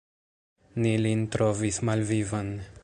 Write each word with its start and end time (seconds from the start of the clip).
Ni 0.85 0.93
lin 1.03 1.21
trovis 1.37 1.81
malvivan. 1.91 2.55